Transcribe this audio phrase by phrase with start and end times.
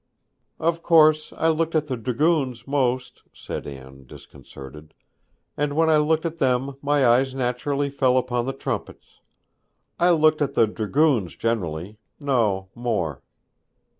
[0.59, 4.95] 'Of course I looked at the dragoons most,' said Anne, disconcerted.
[5.55, 9.19] 'And when I looked at them my eyes naturally fell upon the trumpets.
[9.99, 13.21] I looked at the dragoons generally, no more.'